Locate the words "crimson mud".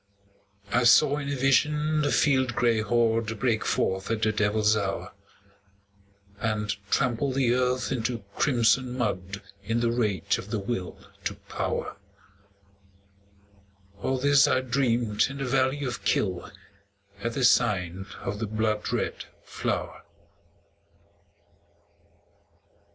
8.35-9.43